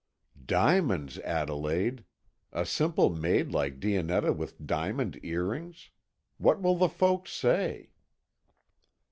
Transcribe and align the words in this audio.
"Diamonds, 0.47 1.19
Adelaide! 1.19 2.05
A 2.51 2.65
simple 2.65 3.11
maid 3.11 3.51
like 3.51 3.79
Dionetta 3.79 4.33
with 4.33 4.65
diamond 4.65 5.19
earrings! 5.21 5.91
What 6.39 6.59
will 6.59 6.75
the 6.75 6.89
folks 6.89 7.31
say?" 7.31 7.91